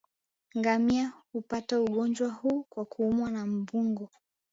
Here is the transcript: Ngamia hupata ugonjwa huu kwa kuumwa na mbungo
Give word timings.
Ngamia 0.57 1.13
hupata 1.31 1.81
ugonjwa 1.81 2.29
huu 2.29 2.63
kwa 2.69 2.85
kuumwa 2.85 3.31
na 3.31 3.45
mbungo 3.45 4.09